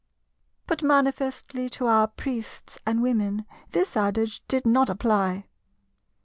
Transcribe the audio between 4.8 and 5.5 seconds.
apply.